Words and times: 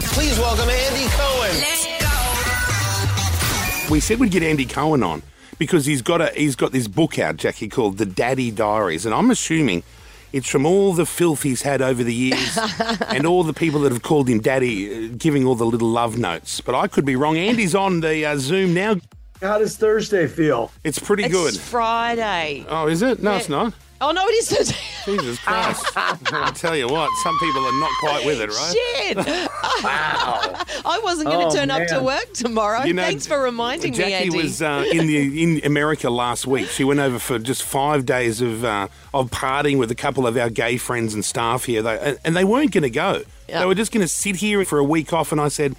Please 0.00 0.38
welcome 0.38 0.68
Andy 0.68 1.06
Cohen. 1.10 1.56
We 3.90 4.00
said 4.00 4.18
we'd 4.18 4.30
get 4.30 4.42
Andy 4.42 4.66
Cohen 4.66 5.02
on 5.02 5.22
because 5.58 5.86
he's 5.86 6.02
got 6.02 6.20
a 6.20 6.26
he's 6.34 6.56
got 6.56 6.72
this 6.72 6.86
book 6.88 7.18
out, 7.18 7.36
Jackie, 7.36 7.68
called 7.68 7.98
The 7.98 8.06
Daddy 8.06 8.50
Diaries, 8.50 9.06
and 9.06 9.14
I'm 9.14 9.30
assuming 9.30 9.82
it's 10.32 10.48
from 10.48 10.66
all 10.66 10.92
the 10.92 11.06
filth 11.06 11.42
he's 11.42 11.62
had 11.62 11.80
over 11.80 12.04
the 12.04 12.14
years 12.14 12.58
and 13.08 13.26
all 13.26 13.42
the 13.44 13.54
people 13.54 13.80
that 13.80 13.92
have 13.92 14.02
called 14.02 14.28
him 14.28 14.40
daddy, 14.40 15.06
uh, 15.08 15.14
giving 15.16 15.46
all 15.46 15.54
the 15.54 15.64
little 15.66 15.88
love 15.88 16.18
notes. 16.18 16.60
But 16.60 16.74
I 16.74 16.86
could 16.86 17.06
be 17.06 17.16
wrong. 17.16 17.36
Andy's 17.36 17.74
on 17.74 18.00
the 18.00 18.26
uh, 18.26 18.36
Zoom 18.36 18.74
now. 18.74 18.96
How 19.40 19.58
does 19.58 19.76
Thursday 19.76 20.26
feel? 20.26 20.70
It's 20.84 20.98
pretty 20.98 21.24
It's 21.24 21.32
good. 21.32 21.56
Friday. 21.58 22.66
Oh, 22.68 22.88
is 22.88 23.02
it? 23.02 23.22
No, 23.22 23.36
it's 23.36 23.48
not. 23.48 23.72
Oh 24.00 24.12
no, 24.12 24.24
it 24.28 24.32
is 24.34 24.50
Thursday. 24.50 24.76
Jesus 25.04 25.38
Christ. 25.44 25.84
I 25.96 26.52
tell 26.54 26.76
you 26.76 26.86
what, 26.86 27.10
some 27.24 27.36
people 27.40 27.64
are 27.66 27.80
not 27.80 27.90
quite 28.00 28.24
with 28.26 28.40
it, 28.40 28.48
right? 28.50 28.74
Shit. 28.74 29.18
I 29.84 31.00
wasn't 31.02 31.28
going 31.28 31.46
Oh, 31.46 31.50
to 31.50 31.56
turn 31.56 31.70
up 31.70 31.86
to 31.88 32.00
work 32.02 32.32
tomorrow. 32.32 32.84
You 32.84 32.94
know, 32.94 33.02
Thanks 33.02 33.26
for 33.26 33.42
reminding 33.42 33.92
Jackie 33.94 34.10
me, 34.10 34.14
Andy. 34.14 34.36
was 34.42 34.62
uh, 34.62 34.84
in 34.92 35.06
the 35.06 35.42
in 35.42 35.64
America 35.64 36.10
last 36.10 36.46
week. 36.46 36.68
She 36.68 36.84
went 36.84 37.00
over 37.00 37.18
for 37.18 37.38
just 37.38 37.62
five 37.62 38.06
days 38.06 38.40
of 38.40 38.64
uh, 38.64 38.88
of 39.14 39.30
partying 39.30 39.78
with 39.78 39.90
a 39.90 39.94
couple 39.96 40.26
of 40.26 40.36
our 40.36 40.50
gay 40.50 40.76
friends 40.76 41.14
and 41.14 41.24
staff 41.24 41.64
here. 41.64 41.82
They, 41.82 42.16
and 42.24 42.36
they 42.36 42.44
weren't 42.44 42.70
going 42.72 42.82
to 42.82 42.90
go. 42.90 43.22
Yeah. 43.48 43.60
They 43.60 43.66
were 43.66 43.74
just 43.74 43.92
going 43.92 44.04
to 44.04 44.08
sit 44.12 44.36
here 44.36 44.64
for 44.64 44.78
a 44.78 44.84
week 44.84 45.12
off. 45.12 45.32
And 45.32 45.40
I 45.40 45.48
said, 45.48 45.74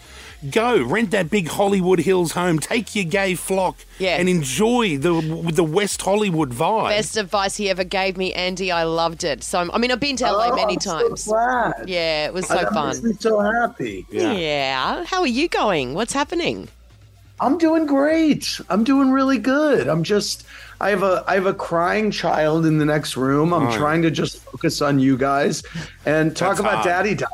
"Go 0.51 0.81
rent 0.81 1.11
that 1.11 1.29
big 1.29 1.47
Hollywood 1.49 1.99
Hills 1.99 2.31
home. 2.31 2.59
Take 2.59 2.95
your 2.95 3.05
gay 3.05 3.35
flock 3.35 3.77
Yeah. 3.97 4.15
and 4.17 4.29
enjoy 4.29 4.97
the 4.97 5.21
the 5.51 5.63
West 5.63 6.01
Hollywood 6.01 6.51
vibe." 6.53 6.89
Best 6.89 7.17
advice 7.17 7.57
he 7.57 7.69
ever 7.69 7.83
gave 7.83 8.15
me, 8.17 8.31
Andy. 8.33 8.71
I 8.71 8.83
loved 8.83 9.23
it. 9.23 9.43
So, 9.43 9.69
I 9.73 9.77
mean, 9.77 9.91
I've 9.91 9.99
been 9.99 10.15
to 10.17 10.25
LA 10.25 10.49
Oh, 10.51 10.55
many 10.55 10.73
I'm 10.75 10.79
so 10.81 10.99
times. 11.07 11.25
glad. 11.25 11.73
yeah, 11.87 12.25
it 12.27 12.33
was 12.33 12.47
so 12.47 12.53
That 12.55 12.73
makes 12.73 12.99
fun. 12.99 13.09
me 13.09 13.15
so 13.19 13.39
happy. 13.39 14.05
Yeah. 14.09 15.03
How 15.05 15.21
are 15.21 15.27
you 15.27 15.47
going? 15.49 15.93
What's 15.93 16.13
happening? 16.13 16.69
I'm 17.41 17.57
doing 17.57 17.85
great. 17.85 18.59
I'm 18.69 18.83
doing 18.83 19.11
really 19.11 19.37
good. 19.37 19.87
I'm 19.87 20.03
just 20.03 20.43
I 20.81 20.89
have 20.89 21.03
a 21.03 21.23
I 21.27 21.35
have 21.35 21.45
a 21.45 21.53
crying 21.53 22.11
child 22.11 22.65
in 22.65 22.77
the 22.79 22.85
next 22.85 23.15
room. 23.17 23.53
I'm 23.53 23.67
Oh. 23.67 23.77
trying 23.77 24.01
to 24.01 24.11
just 24.11 24.37
focus 24.43 24.81
on 24.81 24.99
you 24.99 25.17
guys 25.17 25.63
and 26.05 26.35
talk 26.35 26.49
That's 26.51 26.59
about 26.61 26.73
hard. 26.75 26.85
daddy 26.85 27.15
time. 27.15 27.29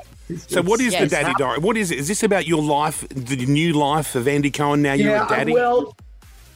So, 0.47 0.61
what 0.61 0.79
is 0.79 0.97
the 0.97 1.07
Daddy 1.07 1.33
Diary? 1.37 1.59
What 1.59 1.77
is 1.77 1.91
it? 1.91 1.99
Is 1.99 2.07
this 2.07 2.23
about 2.23 2.47
your 2.47 2.61
life, 2.61 3.07
the 3.09 3.45
new 3.45 3.73
life 3.73 4.15
of 4.15 4.27
Andy 4.27 4.51
Cohen? 4.51 4.81
Now 4.81 4.93
you're 4.93 5.15
a 5.15 5.27
daddy. 5.27 5.53
well, 5.53 5.95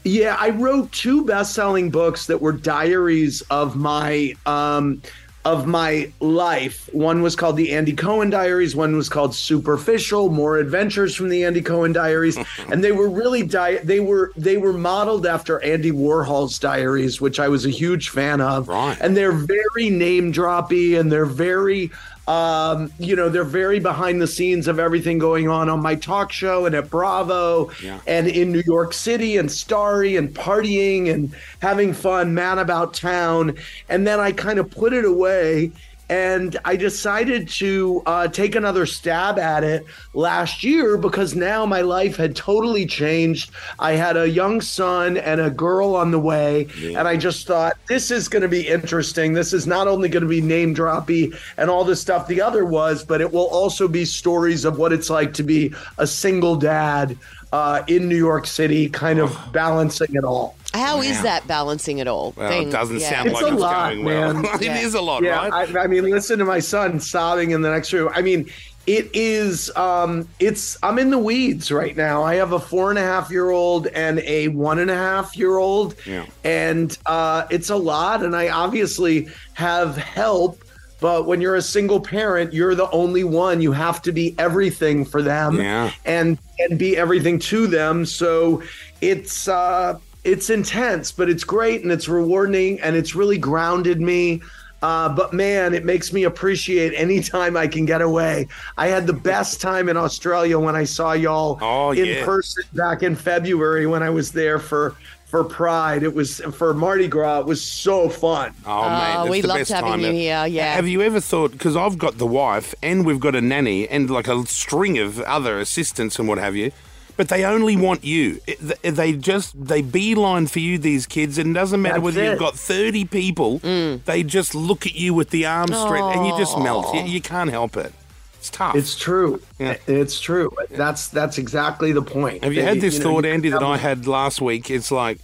yeah, 0.04 0.36
I 0.40 0.50
wrote 0.50 0.92
two 0.92 1.26
best-selling 1.26 1.90
books 1.92 2.28
that 2.28 2.42
were 2.42 2.54
diaries 2.54 3.42
of 3.50 3.76
my 3.76 4.36
um 4.46 5.02
of 5.46 5.66
my 5.66 6.12
life. 6.20 6.90
One 6.94 7.22
was 7.22 7.36
called 7.36 7.56
The 7.56 7.72
Andy 7.74 7.94
Cohen 7.94 8.30
Diaries, 8.30 8.76
one 8.76 8.96
was 8.96 9.08
called 9.08 9.34
Superficial, 9.34 10.30
More 10.30 10.58
Adventures 10.58 11.16
from 11.16 11.30
the 11.30 11.46
Andy 11.46 11.62
Cohen 11.62 11.94
Diaries, 11.94 12.38
and 12.72 12.84
they 12.84 12.92
were 12.92 13.10
really 13.10 13.44
di- 13.44 13.78
they 13.78 14.00
were 14.00 14.32
they 14.36 14.58
were 14.58 14.74
modeled 14.74 15.26
after 15.26 15.62
Andy 15.64 15.92
Warhol's 15.92 16.60
diaries, 16.60 17.22
which 17.22 17.40
I 17.40 17.48
was 17.48 17.66
a 17.66 17.70
huge 17.70 18.10
fan 18.10 18.42
of. 18.42 18.68
Right. 18.68 18.98
And 19.00 19.16
they're 19.16 19.32
very 19.32 19.90
name 19.90 20.34
droppy 20.34 21.00
and 21.00 21.12
they're 21.12 21.26
very 21.26 21.92
um, 22.30 22.92
you 23.00 23.16
know, 23.16 23.28
they're 23.28 23.44
very 23.44 23.80
behind 23.80 24.22
the 24.22 24.28
scenes 24.28 24.68
of 24.68 24.78
everything 24.78 25.18
going 25.18 25.50
on 25.50 25.68
on 25.68 25.82
my 25.82 25.96
talk 25.96 26.32
show 26.32 26.68
and 26.68 26.76
at 26.76 26.88
Bravo 26.88 27.72
Yeah. 27.82 28.00
and 28.06 28.28
in 28.28 28.52
New 28.52 28.62
York 28.68 28.94
City 28.94 29.38
and 29.38 29.52
starry 29.52 30.16
and 30.16 30.30
partying 30.30 31.12
and 31.12 31.34
having 31.60 31.92
fun, 31.92 32.36
mad 32.36 32.60
about 32.60 32.94
town. 32.94 33.56
And 33.90 34.06
then 34.06 34.20
I 34.20 34.32
kind 34.32 34.60
of 34.60 34.70
put 34.70 34.94
it 34.94 35.06
away 35.06 35.72
and 36.10 36.58
I 36.66 36.76
decided 36.76 37.48
to 37.50 38.02
uh, 38.06 38.28
take 38.28 38.56
another 38.56 38.86
stab 38.88 39.38
at 39.38 39.64
it 39.64 39.86
last 40.14 40.64
year 40.64 40.98
because 40.98 41.36
now 41.36 41.66
my 41.66 41.82
life 41.82 42.18
had 42.18 42.36
totally 42.36 42.86
changed. 42.86 43.52
I 43.78 43.92
had 43.92 44.18
a 44.18 44.28
young 44.28 44.60
son 44.60 45.18
and 45.18 45.40
a 45.40 45.52
girl 45.52 45.96
on 45.96 46.10
the 46.10 46.20
way, 46.20 46.68
and 46.84 47.08
I 47.08 47.16
just 47.16 47.46
thought 47.46 47.78
this 47.88 48.10
is 48.10 48.28
going 48.28 48.42
to 48.42 48.48
be 48.48 48.68
interesting. 48.68 49.34
This 49.34 49.54
is 49.54 49.68
not 49.68 49.88
only 49.88 50.10
going 50.10 50.24
to 50.24 50.30
be 50.30 50.42
name 50.42 50.74
droppy 50.74 51.38
and 51.58 51.70
all 51.70 51.84
the 51.84 51.96
stuff 51.96 52.28
the 52.28 52.42
other 52.42 52.66
was, 52.66 53.04
but 53.06 53.22
it 53.22 53.32
will 53.32 53.48
also 53.48 53.88
be 53.88 54.04
stories 54.06 54.66
of 54.66 54.80
what 54.80 54.92
it's 54.92 55.10
like 55.10 55.34
to 55.36 55.44
be 55.44 55.74
a 56.00 56.08
single 56.08 56.56
dad 56.56 57.18
uh, 57.52 57.84
in 57.88 58.08
New 58.08 58.18
York 58.18 58.48
City, 58.48 58.90
kind 58.90 59.20
of 59.20 59.38
balancing 59.52 60.16
it 60.16 60.24
all. 60.24 60.56
How 60.74 61.02
is 61.02 61.22
that 61.24 61.48
balancing 61.48 61.98
it 61.98 62.08
all? 62.08 62.34
well, 62.38 62.50
Being- 62.50 62.68
it 62.68 62.72
doesn't 62.72 63.00
yeah. 63.00 63.10
sound 63.10 63.30
It's 63.30 63.42
like 63.42 63.52
a 63.52 63.54
it's 63.54 63.62
lot, 63.62 63.90
going 63.94 64.06
well. 64.06 64.34
man. 64.34 64.46
it 64.56 64.62
Yeah. 64.64 64.78
is 64.78 64.94
a 64.94 65.02
lot, 65.02 65.24
Yeah, 65.24 65.48
right? 65.50 65.76
I, 65.76 65.84
I 65.84 65.88
mean, 65.88 66.04
listen 66.10 66.38
to 66.40 66.46
my 66.46 66.60
son 66.60 67.00
sobbing 67.00 67.52
in 67.52 67.62
the 67.62 67.70
next 67.72 67.92
room. 67.94 68.10
I 68.14 68.22
mean, 68.22 68.50
it 68.88 69.10
is. 69.14 69.76
Um, 69.76 70.28
it's. 70.40 70.78
I'm 70.82 70.98
in 71.00 71.12
the 71.12 71.18
weeds 71.20 71.72
right 71.72 71.96
now. 71.96 72.24
I 72.24 72.36
have 72.36 72.54
a 72.54 72.60
four 72.60 72.90
and 72.90 72.98
a 72.98 73.04
half 73.04 73.30
year 73.30 73.50
old 73.52 73.88
and 73.88 74.20
a 74.22 74.48
one 74.50 74.80
and 74.80 74.90
a 74.90 74.96
half 74.96 75.36
year 75.38 75.58
old, 75.58 75.96
Yeah. 76.08 76.26
and 76.44 76.98
uh, 77.06 77.46
it's 77.52 77.70
a 77.70 77.76
lot. 77.76 78.24
And 78.24 78.36
I 78.36 78.50
obviously 78.50 79.28
have 79.54 79.96
help. 79.98 80.64
But 81.02 81.28
when 81.28 81.40
you're 81.40 81.56
a 81.56 81.62
single 81.62 82.00
parent, 82.02 82.52
you're 82.54 82.74
the 82.76 82.90
only 82.90 83.24
one. 83.24 83.62
You 83.62 83.72
have 83.74 84.02
to 84.04 84.12
be 84.12 84.34
everything 84.40 85.06
for 85.06 85.22
them, 85.22 85.58
Yeah. 85.58 85.92
and 86.06 86.38
and 86.58 86.78
be 86.80 86.98
everything 86.98 87.38
to 87.40 87.68
them. 87.68 88.06
So 88.06 88.64
it's 89.02 89.48
uh, 89.48 89.98
it's 90.24 90.50
intense, 90.50 91.12
but 91.12 91.30
it's 91.30 91.44
great 91.44 91.84
and 91.84 91.92
it's 91.92 92.08
rewarding 92.08 92.80
and 92.82 92.96
it's 92.96 93.16
really 93.16 93.38
grounded 93.38 94.02
me. 94.02 94.42
Uh, 94.82 95.10
but 95.10 95.34
man, 95.34 95.74
it 95.74 95.84
makes 95.84 96.14
me 96.14 96.24
appreciate 96.24 96.94
any 96.96 97.22
time 97.36 97.58
I 97.58 97.68
can 97.68 97.86
get 97.86 98.02
away. 98.02 98.48
I 98.78 98.88
had 98.88 99.08
the 99.08 99.14
best 99.14 99.60
time 99.60 99.90
in 99.90 99.98
Australia 99.98 100.58
when 100.58 100.76
I 100.76 100.86
saw 100.86 101.12
y'all 101.14 101.58
Oh, 101.62 101.92
in 101.92 102.06
yeah. 102.06 102.26
person 102.26 102.64
back 102.74 103.04
in 103.04 103.16
February 103.16 103.88
when 103.88 104.04
I 104.04 104.10
was 104.10 104.32
there 104.32 104.60
for 104.60 104.96
for 105.26 105.44
Pride. 105.44 106.02
It 106.02 106.16
was 106.16 106.40
for 106.40 106.74
Mardi 106.74 107.08
Gras. 107.08 107.42
It 107.42 107.46
was 107.46 107.62
so 107.64 108.10
fun. 108.10 108.52
Oh, 108.66 108.82
mate, 108.90 109.14
Oh, 109.16 109.18
that's 109.20 109.30
we 109.30 109.42
the 109.42 109.48
loved 109.48 109.70
having 109.70 110.00
you 110.02 110.12
here, 110.12 110.48
yeah. 110.48 110.74
Have 110.74 110.88
you 110.88 111.02
ever 111.04 111.20
thought? 111.20 111.52
Because 111.52 111.76
I've 111.76 112.00
got 112.00 112.18
the 112.18 112.26
wife, 112.26 112.74
and 112.82 113.06
we've 113.06 113.20
got 113.20 113.36
a 113.36 113.42
nanny, 113.42 113.88
and 113.88 114.10
like 114.10 114.28
a 114.28 114.44
string 114.48 114.98
of 114.98 115.20
other 115.22 115.60
assistants 115.60 116.18
and 116.18 116.28
what 116.28 116.40
have 116.40 116.56
you. 116.56 116.72
But 117.20 117.28
they 117.28 117.44
only 117.44 117.76
want 117.76 118.06
you. 118.06 118.40
They 118.82 119.12
just 119.12 119.54
they 119.62 119.82
beeline 119.82 120.48
for 120.48 120.60
you. 120.60 120.78
These 120.78 121.06
kids, 121.06 121.38
and 121.38 121.50
it 121.50 121.54
doesn't 121.54 121.82
matter 121.82 121.96
That's 121.96 122.04
whether 122.06 122.24
you've 122.24 122.40
got 122.40 122.56
thirty 122.56 123.04
people. 123.04 123.60
Mm. 123.60 124.06
They 124.06 124.24
just 124.24 124.56
look 124.56 124.86
at 124.86 124.96
you 124.96 125.14
with 125.14 125.30
the 125.30 125.46
arms 125.46 125.78
stretched, 125.78 126.16
and 126.16 126.26
you 126.26 126.38
just 126.38 126.58
melt. 126.58 126.96
You, 126.96 127.02
you 127.02 127.20
can't 127.20 127.50
help 127.50 127.76
it. 127.76 127.92
It's 128.36 128.50
tough. 128.50 128.74
It's 128.74 128.96
true. 128.96 129.42
Yeah. 129.60 129.76
It's 129.86 130.22
true. 130.22 130.50
That's 130.70 131.10
that's 131.10 131.38
exactly 131.38 131.92
the 131.92 132.04
point. 132.04 132.42
Have 132.46 132.54
you 132.54 132.62
had 132.62 132.80
this 132.80 133.00
know, 133.00 133.16
thought, 133.16 133.26
you 133.26 133.32
Andy, 133.32 133.50
that 133.50 133.64
I 133.64 133.76
had 133.76 134.08
last 134.08 134.40
week? 134.40 134.72
It's 134.72 134.90
like, 134.90 135.20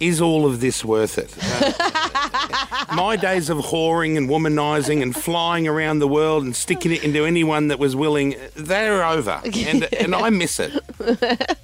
is 0.00 0.20
all 0.20 0.46
of 0.46 0.60
this 0.60 0.84
worth 0.84 1.18
it? 1.18 1.34
Uh, 1.40 2.84
my 2.94 3.16
days 3.16 3.50
of 3.50 3.58
whoring 3.58 4.16
and 4.16 4.28
womanizing 4.28 5.02
and 5.02 5.14
flying 5.14 5.66
around 5.66 5.98
the 5.98 6.08
world 6.08 6.44
and 6.44 6.54
sticking 6.54 6.92
it 6.92 7.02
into 7.04 7.24
anyone 7.24 7.68
that 7.68 7.78
was 7.78 7.96
willing, 7.96 8.36
they're 8.54 9.04
over. 9.04 9.40
And, 9.44 9.92
and 9.94 10.14
I 10.14 10.30
miss 10.30 10.60
it. 10.60 10.72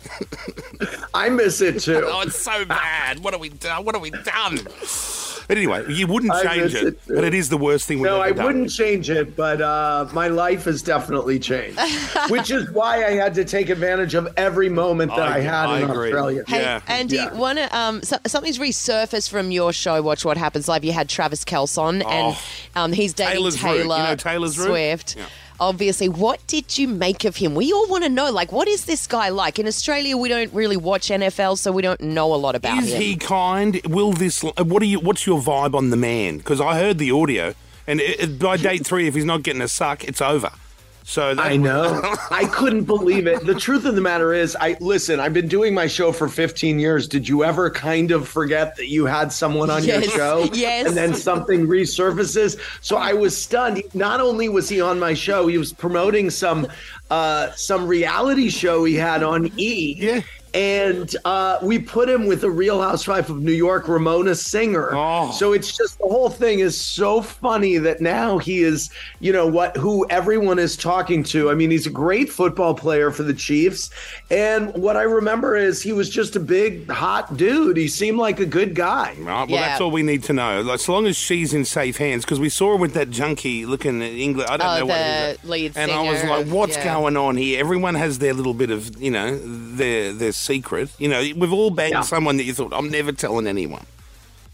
I 1.14 1.28
miss 1.28 1.60
it 1.60 1.80
too. 1.80 2.02
Oh, 2.04 2.22
it's 2.22 2.38
so 2.38 2.64
bad. 2.64 3.22
What 3.22 3.34
have 3.34 3.40
we 3.40 3.50
done? 3.50 3.84
What 3.84 3.94
have 3.94 4.02
we 4.02 4.10
done? 4.10 4.58
But 5.46 5.58
anyway, 5.58 5.84
you 5.92 6.06
wouldn't 6.06 6.32
change 6.42 6.74
it, 6.74 6.84
it 6.86 6.98
but 7.06 7.24
it 7.24 7.34
is 7.34 7.48
the 7.48 7.56
worst 7.58 7.86
thing 7.86 7.98
we've 8.00 8.10
No, 8.10 8.20
ever 8.22 8.40
I 8.40 8.44
wouldn't 8.44 8.70
change 8.70 9.10
it, 9.10 9.36
but 9.36 9.60
uh, 9.60 10.08
my 10.12 10.28
life 10.28 10.64
has 10.64 10.80
definitely 10.82 11.38
changed, 11.38 11.78
which 12.30 12.50
is 12.50 12.70
why 12.70 13.04
I 13.04 13.10
had 13.12 13.34
to 13.34 13.44
take 13.44 13.68
advantage 13.68 14.14
of 14.14 14.28
every 14.36 14.68
moment 14.68 15.10
that 15.14 15.28
I, 15.28 15.36
I- 15.36 15.40
had 15.40 15.66
I 15.68 15.80
in 15.80 15.90
agree. 15.90 16.08
Australia. 16.08 16.44
Hey, 16.46 16.60
Yeah. 16.62 16.80
Andy, 16.86 17.16
Yeah. 17.16 17.34
one 17.34 17.58
um, 17.72 18.02
so, 18.02 18.16
something's 18.26 18.58
resurfaced 18.58 19.28
from 19.28 19.50
your 19.50 19.72
show. 19.72 20.00
Watch 20.02 20.24
what 20.24 20.36
happens 20.36 20.68
live. 20.68 20.84
You 20.84 20.92
had 20.92 21.08
Travis 21.08 21.44
Kelce 21.44 21.76
on, 21.78 22.02
and 22.02 22.36
um, 22.74 22.92
he's 22.92 23.12
dating 23.12 23.34
Taylor's 23.34 23.62
Root. 23.62 23.70
You 23.72 23.82
Taylor 23.82 23.98
know 23.98 24.16
Taylor's 24.16 24.56
Swift. 24.56 25.16
Yeah. 25.16 25.24
Obviously, 25.60 26.08
what 26.08 26.44
did 26.46 26.76
you 26.76 26.88
make 26.88 27.24
of 27.24 27.36
him? 27.36 27.54
We 27.54 27.72
all 27.72 27.86
want 27.88 28.02
to 28.04 28.10
know, 28.10 28.30
like, 28.30 28.50
what 28.50 28.66
is 28.66 28.84
this 28.86 29.06
guy 29.06 29.28
like? 29.28 29.58
In 29.58 29.66
Australia, 29.66 30.16
we 30.16 30.28
don't 30.28 30.52
really 30.52 30.76
watch 30.76 31.08
NFL, 31.08 31.58
so 31.58 31.70
we 31.70 31.80
don't 31.82 32.00
know 32.00 32.34
a 32.34 32.36
lot 32.36 32.56
about 32.56 32.78
Is 32.82 32.92
him. 32.92 33.00
he 33.00 33.16
kind? 33.16 33.80
Will 33.86 34.12
this? 34.12 34.42
Uh, 34.42 34.52
what 34.64 34.82
are 34.82 34.86
you? 34.86 34.98
What's 35.00 35.26
your 35.26 35.40
vibe 35.40 35.74
on 35.74 35.90
the 35.90 35.96
man? 35.96 36.38
Because 36.38 36.60
I 36.60 36.76
heard 36.78 36.98
the 36.98 37.10
audio, 37.12 37.54
and 37.86 38.00
it, 38.00 38.20
it- 38.20 38.38
by 38.38 38.56
date 38.56 38.84
three, 38.84 39.06
if 39.06 39.14
he's 39.14 39.24
not 39.24 39.42
getting 39.44 39.62
a 39.62 39.68
suck, 39.68 40.02
it's 40.04 40.20
over. 40.20 40.50
So 41.06 41.34
that, 41.34 41.44
I 41.44 41.56
know. 41.56 42.00
I 42.30 42.46
couldn't 42.46 42.84
believe 42.84 43.26
it. 43.26 43.44
The 43.44 43.54
truth 43.54 43.84
of 43.84 43.94
the 43.94 44.00
matter 44.00 44.32
is, 44.32 44.56
I 44.58 44.76
listen. 44.80 45.20
I've 45.20 45.34
been 45.34 45.48
doing 45.48 45.74
my 45.74 45.86
show 45.86 46.12
for 46.12 46.28
15 46.28 46.78
years. 46.78 47.06
Did 47.06 47.28
you 47.28 47.44
ever 47.44 47.70
kind 47.70 48.10
of 48.10 48.26
forget 48.26 48.74
that 48.76 48.88
you 48.88 49.04
had 49.04 49.30
someone 49.30 49.68
on 49.68 49.84
your 49.84 50.02
show? 50.02 50.48
yes. 50.54 50.86
And 50.86 50.96
then 50.96 51.14
something 51.14 51.66
resurfaces. 51.66 52.58
So 52.80 52.96
I 52.96 53.12
was 53.12 53.36
stunned. 53.36 53.82
Not 53.92 54.20
only 54.20 54.48
was 54.48 54.68
he 54.68 54.80
on 54.80 54.98
my 54.98 55.12
show, 55.12 55.46
he 55.46 55.58
was 55.58 55.74
promoting 55.74 56.30
some 56.30 56.66
uh, 57.10 57.52
some 57.52 57.86
reality 57.86 58.48
show 58.48 58.84
he 58.84 58.94
had 58.94 59.22
on 59.22 59.52
E. 59.58 59.96
Yeah. 59.98 60.20
And 60.54 61.14
uh, 61.24 61.58
we 61.62 61.78
put 61.78 62.08
him 62.08 62.26
with 62.26 62.44
a 62.44 62.50
Real 62.50 62.80
Housewife 62.80 63.28
of 63.28 63.42
New 63.42 63.52
York, 63.52 63.88
Ramona 63.88 64.34
Singer. 64.34 64.90
Oh. 64.94 65.30
So 65.32 65.52
it's 65.52 65.76
just 65.76 65.98
the 65.98 66.06
whole 66.06 66.30
thing 66.30 66.60
is 66.60 66.80
so 66.80 67.20
funny 67.20 67.76
that 67.78 68.00
now 68.00 68.38
he 68.38 68.62
is, 68.62 68.90
you 69.20 69.32
know, 69.32 69.46
what 69.46 69.76
who 69.76 70.06
everyone 70.10 70.58
is 70.58 70.76
talking 70.76 71.22
to. 71.24 71.50
I 71.50 71.54
mean, 71.54 71.70
he's 71.70 71.86
a 71.86 71.90
great 71.90 72.30
football 72.30 72.74
player 72.74 73.10
for 73.10 73.24
the 73.24 73.34
Chiefs, 73.34 73.90
and 74.30 74.72
what 74.74 74.96
I 74.96 75.02
remember 75.02 75.56
is 75.56 75.82
he 75.82 75.92
was 75.92 76.08
just 76.08 76.36
a 76.36 76.40
big 76.40 76.88
hot 76.88 77.36
dude. 77.36 77.76
He 77.76 77.88
seemed 77.88 78.18
like 78.18 78.38
a 78.40 78.46
good 78.46 78.74
guy. 78.74 79.14
Right, 79.18 79.26
well, 79.26 79.48
Yeah. 79.48 79.60
that's 79.68 79.80
all 79.80 79.90
we 79.90 80.02
need 80.02 80.22
to 80.24 80.32
know. 80.32 80.62
Like, 80.62 80.78
so 80.80 80.92
long 80.92 81.06
as 81.06 81.16
she's 81.16 81.52
in 81.52 81.64
safe 81.64 81.96
hands, 81.96 82.24
because 82.24 82.38
we 82.38 82.48
saw 82.48 82.70
her 82.70 82.76
with 82.76 82.94
that 82.94 83.10
junkie 83.10 83.66
looking 83.66 84.02
at 84.02 84.12
England. 84.12 84.48
I 84.50 84.56
don't 84.56 84.66
Oh, 84.66 84.78
know 84.78 84.86
what 84.86 84.94
the 84.94 85.28
it 85.30 85.38
is. 85.42 85.50
lead 85.50 85.72
And 85.76 85.90
I 85.90 86.00
was 86.02 86.22
like, 86.24 86.46
what's 86.46 86.76
yeah. 86.76 86.94
going 86.94 87.16
on 87.16 87.36
here? 87.36 87.58
Everyone 87.58 87.94
has 87.96 88.18
their 88.20 88.32
little 88.34 88.54
bit 88.54 88.70
of, 88.70 89.00
you 89.02 89.10
know, 89.10 89.36
their 89.76 90.12
their 90.12 90.32
secret. 90.44 90.90
You 90.98 91.08
know, 91.08 91.20
we've 91.36 91.52
all 91.52 91.70
banged 91.70 91.92
Yeah. 91.94 92.00
someone 92.02 92.36
that 92.36 92.44
you 92.44 92.54
thought, 92.54 92.72
I'm 92.72 92.90
never 92.90 93.12
telling 93.12 93.46
anyone. 93.46 93.86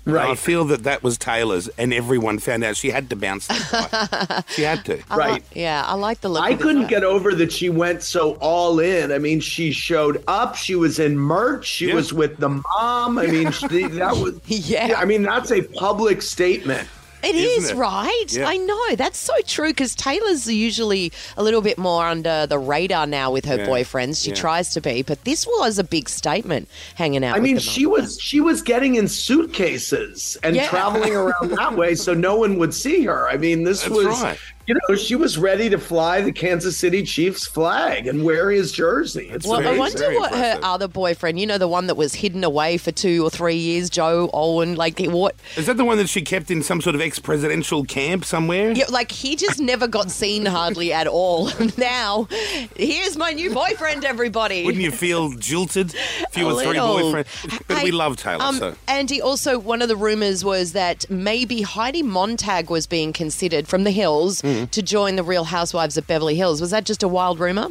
And 0.07 0.17
I 0.19 0.35
feel 0.35 0.65
that 0.65 0.85
that 0.85 1.03
was 1.03 1.19
Taylor's, 1.19 1.69
and 1.77 1.93
everyone 1.93 2.39
found 2.39 2.65
out 2.65 2.77
she 2.77 2.91
had 2.91 3.11
to 3.11 3.17
bounce 3.17 3.47
she 4.55 4.63
had 4.63 4.83
to. 4.87 4.99
I 5.11 5.17
Right. 5.17 5.31
like- 5.33 5.45
yeah, 5.55 5.85
I 5.87 5.95
like 5.95 6.23
the 6.23 6.31
look. 6.31 6.43
I 6.43 6.51
of 6.53 6.59
couldn't 6.61 6.87
get 6.89 7.05
over 7.05 7.35
that 7.35 7.53
she 7.53 7.69
went 7.69 8.03
so 8.03 8.33
all 8.41 8.81
in. 8.81 9.13
I 9.13 9.19
mean, 9.19 9.41
she 9.41 9.73
showed 9.73 10.25
up. 10.27 10.57
She 10.57 10.75
was 10.75 10.99
in 10.99 11.19
merch. 11.19 11.67
She 11.67 11.89
Yeah. 11.89 11.95
was 11.95 12.13
with 12.15 12.39
the 12.39 12.49
mom. 12.49 13.19
I 13.19 13.27
mean, 13.27 13.53
she, 13.53 13.67
that 13.89 14.17
was 14.17 14.35
Yeah. 14.47 14.95
I 14.97 15.05
mean, 15.05 15.23
that's 15.23 15.53
a 15.53 15.63
public 15.63 16.23
statement. 16.23 16.89
It 17.23 17.35
Isn't 17.35 17.65
is 17.65 17.71
it? 17.71 17.77
right. 17.77 18.25
Yeah. 18.31 18.49
I 18.49 18.57
know 18.57 18.97
that's 18.97 19.19
so 19.19 19.35
true 19.47 19.69
because 19.69 19.95
Taylor's 19.95 20.47
usually 20.51 21.13
a 21.37 21.43
little 21.43 21.61
bit 21.61 21.77
more 21.79 22.07
under 22.07 22.47
the 22.47 22.59
radar 22.59 23.07
now 23.07 23.31
with 23.31 23.45
her 23.45 23.57
Yeah. 23.57 23.67
boyfriends. 23.67 24.23
She 24.23 24.31
Yeah. 24.31 24.37
tries 24.37 24.71
to 24.75 24.81
be, 24.81 25.03
but 25.03 25.25
this 25.25 25.47
was 25.47 25.79
a 25.79 25.85
big 25.85 26.09
statement 26.09 26.69
hanging 26.95 27.23
out. 27.25 27.35
I 27.37 27.39
with 27.39 27.43
mean, 27.45 27.59
she 27.59 27.85
mom. 27.85 27.93
was 27.93 28.19
she 28.21 28.41
was 28.41 28.63
getting 28.63 28.95
in 28.95 29.09
suitcases 29.09 30.37
and 30.43 30.57
Yeah. 30.57 30.69
traveling 30.69 31.15
around 31.15 31.51
that 31.57 31.77
way 31.77 31.95
so 31.95 32.15
no 32.15 32.37
one 32.37 32.59
would 32.59 32.75
see 32.75 33.05
her. 33.05 33.29
I 33.29 33.37
mean, 33.37 33.65
this 33.65 33.83
That's 33.83 33.95
was 33.95 34.07
right. 34.07 34.39
You 34.71 34.79
know, 34.89 34.95
she 34.95 35.17
was 35.17 35.37
ready 35.37 35.69
to 35.69 35.79
fly 35.79 36.21
the 36.21 36.31
Kansas 36.31 36.77
City 36.77 37.03
Chiefs 37.03 37.45
flag 37.45 38.07
and 38.07 38.23
wear 38.25 38.53
his 38.53 38.71
jersey. 38.71 39.29
It's 39.29 39.45
Well, 39.45 39.67
I 39.67 39.77
wonder 39.77 39.99
very 39.99 40.17
what 40.17 40.31
impressive. 40.33 40.63
her 40.63 40.65
other 40.69 40.87
boyfriend, 40.87 41.41
you 41.41 41.47
know, 41.49 41.59
the 41.59 41.67
one 41.67 41.89
that 41.89 41.97
was 41.97 42.15
hidden 42.15 42.45
away 42.45 42.77
for 42.77 42.93
two 42.93 43.25
or 43.25 43.31
three 43.31 43.57
years, 43.57 43.91
Joe 43.91 44.31
Alwyn, 44.33 44.77
like 44.77 45.01
what? 45.01 45.35
Is 45.57 45.67
that 45.67 45.77
the 45.77 45.85
one 45.85 45.99
that 45.99 46.09
she 46.09 46.23
kept 46.23 46.53
in 46.53 46.63
some 46.63 46.81
sort 46.81 46.95
of 46.95 47.01
ex-presidential 47.01 47.83
camp 47.87 48.25
somewhere? 48.25 48.71
Yeah, 48.71 48.85
like 48.91 49.11
he 49.11 49.35
just 49.35 49.59
never 49.59 49.89
got 49.89 50.09
seen 50.13 50.47
hardly 50.47 50.93
at 50.93 51.09
all. 51.09 51.51
now, 51.77 52.29
here's 52.77 53.17
my 53.17 53.33
new 53.33 53.53
boyfriend, 53.53 54.05
everybody. 54.05 54.65
Wouldn't 54.65 54.85
you 54.85 54.93
feel 54.93 55.33
jilted 55.33 55.93
if 55.97 56.37
you 56.37 56.49
A 56.49 56.55
were 56.55 56.63
three 56.63 56.77
boyfriends? 56.79 57.65
But 57.67 57.79
Hey, 57.79 57.85
we 57.87 57.91
love 57.91 58.19
Taylor, 58.19 58.45
um, 58.45 58.55
so. 58.55 58.77
Andy, 58.87 59.21
also, 59.21 59.59
one 59.59 59.83
of 59.83 59.89
the 59.89 59.97
rumours 59.97 60.45
was 60.45 60.75
that 60.75 61.11
maybe 61.11 61.63
Heidi 61.63 62.05
Montag 62.05 62.71
was 62.71 62.87
being 62.87 63.13
considered 63.13 63.67
from 63.67 63.83
the 63.83 63.91
Hills 63.91 64.45
Hmm. 64.61 64.71
to 64.71 64.83
join 64.83 65.17
the 65.17 65.23
Real 65.23 65.45
Housewives 65.45 65.97
of 65.97 66.07
Beverly 66.07 66.35
Hills. 66.37 66.61
Was 66.61 66.71
that 66.71 66.85
just 66.85 67.03
a 67.03 67.09
wild 67.09 67.39
rumour? 67.41 67.69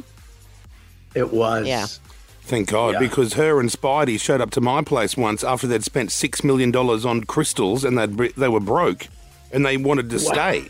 it 1.15 1.33
was. 1.33 1.65
Yeah. 1.67 1.87
Thank 2.43 2.69
God, 2.69 2.93
Yeah. 2.93 2.99
because 2.99 3.33
her 3.33 3.59
and 3.59 3.69
Speidi 3.69 4.19
showed 4.19 4.41
up 4.41 4.51
to 4.51 4.61
my 4.61 4.81
place 4.83 5.17
once 5.17 5.43
after 5.43 5.67
they'd 5.67 5.83
spent 5.83 6.11
six 6.11 6.43
million 6.43 6.71
dollars 6.71 7.05
on 7.05 7.23
crystals 7.23 7.83
and 7.83 7.97
they'd, 7.97 8.15
they 8.35 8.47
were 8.47 8.59
broke, 8.59 9.07
and 9.51 9.65
they 9.65 9.77
wanted 9.77 10.09
to 10.11 10.19
stay. 10.19 10.65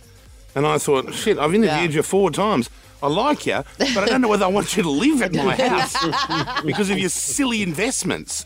And 0.55 0.65
I 0.65 0.77
thought, 0.77 1.13
shit, 1.13 1.37
I've 1.37 1.53
interviewed 1.53 1.91
Yeah. 1.91 1.97
you 1.97 2.03
four 2.03 2.31
times. 2.31 2.69
I 3.01 3.07
like 3.07 3.45
you, 3.45 3.63
but 3.77 3.97
I 3.97 4.05
don't 4.07 4.19
know 4.19 4.27
whether 4.27 4.43
I 4.43 4.49
want 4.49 4.75
you 4.75 4.83
to 4.83 4.89
live 4.89 5.21
at 5.21 5.33
my 5.33 5.55
house 5.55 5.95
because 6.65 6.89
of 6.89 6.99
your 6.99 7.07
silly 7.09 7.61
investments. 7.63 8.45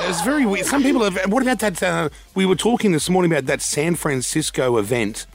It's 0.00 0.22
very 0.22 0.46
weird. 0.46 0.64
Some 0.64 0.82
people 0.82 1.02
have. 1.04 1.30
What 1.30 1.42
about 1.42 1.58
that? 1.58 1.82
Uh, 1.82 2.08
we 2.34 2.46
were 2.46 2.56
talking 2.56 2.92
this 2.92 3.10
morning 3.10 3.30
about 3.30 3.44
that 3.46 3.60
San 3.60 3.94
Francisco 3.96 4.78
event 4.78 5.26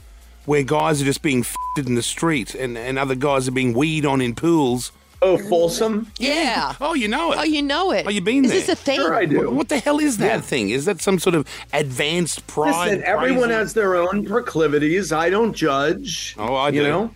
where 0.46 0.64
guys 0.64 1.02
are 1.02 1.06
just 1.06 1.22
being 1.22 1.40
f***ed 1.42 1.88
in 1.88 1.96
the 1.96 2.04
street 2.04 2.56
and, 2.56 2.78
and 2.78 2.98
other 3.00 3.16
guys 3.16 3.48
are 3.48 3.52
being 3.52 3.74
weed 3.74 4.06
on 4.06 4.22
in 4.22 4.36
pools. 4.36 4.92
Oh, 5.22 5.38
Folsom? 5.38 6.12
Yeah. 6.20 6.74
Oh, 6.82 6.94
you 6.94 7.08
know 7.08 7.32
it. 7.32 7.40
Oh, 7.40 7.44
you 7.44 7.62
know 7.64 7.92
it. 7.92 8.06
Oh, 8.06 8.10
you 8.10 8.22
been 8.22 8.46
Is 8.46 8.52
there? 8.52 8.60
this 8.60 8.70
a 8.70 8.76
thing? 8.76 8.98
Sure 8.98 9.16
I 9.16 9.26
do. 9.26 9.38
What, 9.46 9.54
what 9.54 9.70
the 9.70 9.80
hell 9.80 10.00
is 10.00 10.18
that 10.18 10.26
Yeah. 10.26 10.42
thing? 10.42 10.70
Is 10.70 10.86
that 10.86 11.02
some 11.02 11.18
sort 11.20 11.36
of 11.36 11.48
advanced 11.74 12.46
pride? 12.48 12.90
Listen, 12.90 13.04
everyone 13.06 13.44
crazy- 13.46 13.54
has 13.54 13.74
their 13.74 13.96
own 13.96 14.26
proclivities. 14.26 15.12
I 15.12 15.30
don't 15.30 15.54
judge. 15.54 16.36
Oh, 16.38 16.54
I 16.56 16.70
You 16.70 16.82
do. 16.84 16.88
know? 16.88 17.12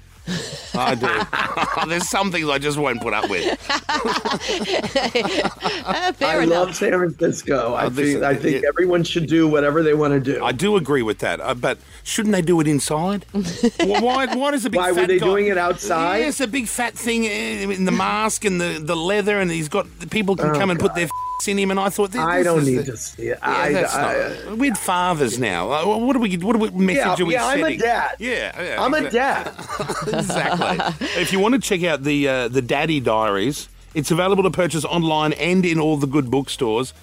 I 0.76 0.96
do. 0.96 1.88
There's 1.90 2.08
some 2.08 2.32
things 2.32 2.48
I 2.50 2.60
just 2.60 2.78
won't 2.78 3.02
put 3.02 3.14
up 3.14 3.30
with. 3.30 3.46
Uh, 3.90 4.38
fair 6.14 6.40
I 6.40 6.44
enough. 6.44 6.50
love 6.68 6.76
San 6.76 6.92
Francisco. 6.92 7.74
I 7.74 7.86
Oh, 7.86 7.90
think 7.90 8.24
I 8.24 8.36
think 8.36 8.62
yeah. 8.62 8.68
everyone 8.70 9.04
should 9.04 9.28
do 9.28 9.48
whatever 9.48 9.82
they 9.84 9.94
want 9.94 10.14
to 10.14 10.20
do. 10.20 10.44
I 10.44 10.52
do 10.52 10.76
agree 10.76 11.02
with 11.02 11.20
that, 11.20 11.42
uh, 11.42 11.54
but 11.56 11.80
shouldn't 12.04 12.34
they 12.34 12.42
do 12.42 12.60
it 12.60 12.68
inside? 12.68 13.26
Why? 13.32 14.00
Why, 14.00 14.26
why 14.36 14.52
does 14.52 14.66
a 14.66 14.70
big 14.70 14.78
Why 14.80 14.92
were 14.92 15.06
they 15.08 15.20
guy- 15.20 15.26
doing 15.26 15.48
it 15.48 15.58
outside? 15.58 16.20
It's 16.20 16.40
a 16.40 16.48
big 16.48 16.68
fat 16.68 16.94
thing 16.94 17.26
uh, 17.26 17.72
in 17.74 17.86
the 17.86 17.92
mask 17.92 18.46
and 18.46 18.60
the, 18.62 18.80
the 18.82 18.96
leather, 18.96 19.40
and 19.40 19.50
he's 19.52 19.70
got 19.70 19.88
the 20.00 20.08
people 20.08 20.36
can 20.36 20.54
come 20.54 20.70
and 20.70 20.80
put 20.80 20.96
their 20.96 21.06
f- 21.06 21.12
in 21.48 21.58
him. 21.58 21.72
And 21.72 21.80
I 21.80 21.90
thought, 21.90 22.12
this, 22.12 22.22
I 22.22 22.44
don't 22.44 22.66
need 22.66 22.78
the- 22.78 22.84
to 22.92 22.98
see 22.98 23.24
it. 23.30 23.40
Yeah, 23.42 23.50
I, 23.52 23.72
that's 23.72 23.96
I- 23.96 24.46
not. 24.48 24.58
We're 24.58 24.76
fathers 24.76 25.40
now. 25.40 25.72
Uh, 25.72 25.98
What 25.98 26.14
do 26.14 26.20
we? 26.20 26.36
What 26.38 26.54
do 26.54 26.60
we 26.60 26.70
message 26.72 27.20
Yeah, 27.20 27.24
are 27.24 27.26
we 27.26 27.34
yeah, 27.34 27.46
I'm 27.46 27.64
a 27.64 27.78
dad. 27.78 28.16
Yeah, 28.20 28.64
yeah 28.64 28.84
I'm 28.84 28.94
a 28.94 29.10
dad. 29.10 29.48
exactly. 30.08 31.08
if 31.22 31.32
you 31.32 31.40
want 31.40 31.56
to 31.56 31.62
check 31.62 31.84
out 31.84 32.04
the 32.04 32.28
uh, 32.28 32.48
the 32.48 32.62
Daddy 32.62 33.00
Diaries, 33.00 33.70
it's 33.94 34.12
available 34.12 34.44
to 34.44 34.52
purchase 34.52 34.86
online 34.86 35.34
and 35.34 35.66
in 35.66 35.80
all 35.80 35.98
the 35.98 36.08
good 36.08 36.30
bookstores. 36.30 36.94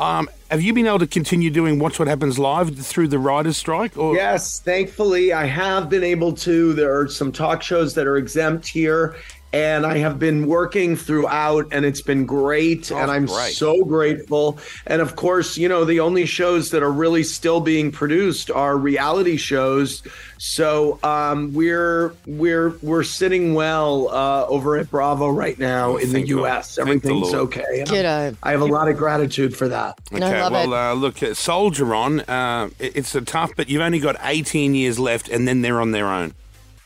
Um, 0.00 0.28
have 0.50 0.60
you 0.60 0.72
been 0.74 0.88
able 0.88 0.98
to 0.98 1.06
continue 1.06 1.50
doing 1.50 1.78
Watch 1.78 2.00
What 2.00 2.08
Happens 2.08 2.36
live 2.36 2.76
through 2.84 3.06
the 3.08 3.18
writers' 3.18 3.56
strike? 3.56 3.96
Or 3.96 4.16
Yes, 4.16 4.58
thankfully, 4.58 5.32
I 5.32 5.46
have 5.46 5.88
been 5.88 6.02
able 6.02 6.32
to. 6.32 6.72
There 6.72 6.98
are 6.98 7.06
some 7.06 7.30
talk 7.30 7.62
shows 7.62 7.94
that 7.94 8.04
are 8.08 8.16
exempt 8.16 8.66
here, 8.66 9.14
and 9.54 9.86
I 9.86 9.98
have 9.98 10.18
been 10.18 10.46
working 10.48 10.96
throughout, 10.96 11.68
and 11.70 11.84
it's 11.84 12.00
been 12.00 12.26
great. 12.26 12.90
Oh, 12.90 12.96
and 12.98 13.08
I'm 13.08 13.26
great. 13.26 13.54
so 13.54 13.84
grateful. 13.84 14.58
And 14.88 15.00
of 15.00 15.14
course, 15.14 15.56
you 15.56 15.68
know, 15.68 15.84
the 15.84 16.00
only 16.00 16.26
shows 16.26 16.70
that 16.70 16.82
are 16.82 16.90
really 16.90 17.22
still 17.22 17.60
being 17.60 17.92
produced 17.92 18.50
are 18.50 18.76
reality 18.76 19.36
shows. 19.36 20.02
So 20.38 20.98
um, 21.04 21.54
we're 21.54 22.14
we're 22.26 22.70
we're 22.82 23.04
sitting 23.04 23.54
well 23.54 24.08
uh, 24.08 24.44
over 24.46 24.76
at 24.76 24.90
Bravo 24.90 25.28
right 25.30 25.56
now 25.56 25.98
in 25.98 26.08
the 26.08 26.14
thank 26.14 26.28
God. 26.30 26.36
U.S. 26.38 26.74
Thank 26.74 26.86
the 27.04 27.10
Everything's 27.10 27.32
Lord. 27.32 27.46
okay. 27.54 27.78
And 27.78 27.88
Kiddo. 27.88 28.36
I 28.42 28.50
have 28.50 28.60
a 28.60 28.64
lot 28.66 28.88
of 28.88 28.96
gratitude 28.96 29.56
for 29.56 29.68
that. 29.68 29.96
I 30.10 30.16
Okay, 30.16 30.40
love 30.42 30.52
well, 30.52 30.72
it. 30.72 30.76
uh, 30.76 30.92
look, 30.94 31.22
uh, 31.22 31.32
Soldier 31.32 31.94
On, 31.94 32.20
uh, 32.22 32.70
it's 32.80 33.14
a 33.14 33.20
tough, 33.20 33.52
but 33.56 33.68
you've 33.68 33.82
only 33.82 34.00
got 34.00 34.16
18 34.20 34.74
years 34.74 34.98
left, 34.98 35.28
and 35.28 35.46
then 35.46 35.62
they're 35.62 35.80
on 35.80 35.92
their 35.92 36.08
own. 36.08 36.34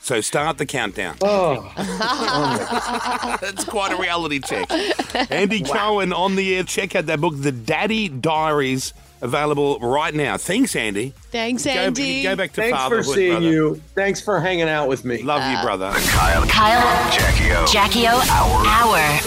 So 0.08 0.22
start 0.22 0.56
the 0.56 0.64
countdown. 0.64 1.16
Oh, 1.20 1.70
That's 3.42 3.62
quite 3.64 3.92
a 3.92 3.96
reality 4.00 4.40
check. 4.40 4.66
Andy 5.30 5.60
Cohen 5.62 6.14
on 6.14 6.34
the 6.34 6.56
air. 6.56 6.62
Check 6.62 6.96
out 6.96 7.04
that 7.06 7.20
book, 7.20 7.34
The 7.36 7.52
Daddy 7.52 8.08
Diaries, 8.08 8.94
available 9.20 9.78
right 9.80 10.14
now. 10.14 10.38
Thanks, 10.38 10.74
Andy. 10.74 11.12
Thanks, 11.30 11.66
Go, 11.66 11.72
Andy. 11.72 12.22
go 12.22 12.36
back 12.36 12.52
to 12.52 12.62
thanks 12.62 12.82
for 12.84 13.02
seeing 13.02 13.32
brother. 13.32 13.50
you. 13.50 13.82
Thanks 13.94 14.22
for 14.22 14.40
hanging 14.40 14.70
out 14.70 14.88
with 14.88 15.04
me. 15.04 15.22
Love 15.22 15.42
you, 15.50 15.58
uh, 15.58 15.62
brother. 15.62 15.90
Kyle, 16.06 16.46
Kyle, 16.46 17.12
Jackie 17.12 17.52
O. 17.52 17.66
Jackie 17.66 18.06
O, 18.06 18.12
Hour. 18.30 18.66
hour 18.66 19.18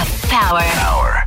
of 0.00 0.22
power. 0.30 0.60
Hour. 0.62 1.19